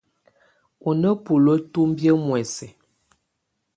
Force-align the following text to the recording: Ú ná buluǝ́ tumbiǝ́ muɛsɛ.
Ú 0.87 0.89
ná 1.01 1.09
buluǝ́ 1.23 1.57
tumbiǝ́ 1.71 2.15
muɛsɛ. 2.25 2.67